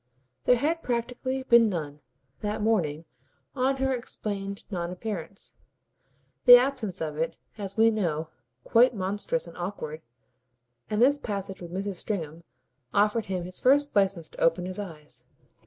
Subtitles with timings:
[0.45, 1.99] There had practically been none,
[2.39, 3.05] that morning,
[3.55, 5.53] on her explained non appearance
[6.45, 8.29] the absence of it, as we know,
[8.63, 10.01] quite monstrous and awkward;
[10.89, 11.97] and this passage with Mrs.
[11.97, 12.43] Stringham
[12.91, 15.25] offered him his first licence to open his eyes.